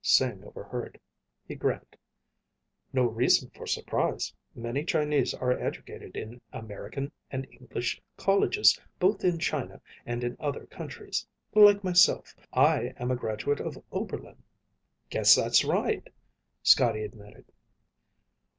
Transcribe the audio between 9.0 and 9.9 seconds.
in China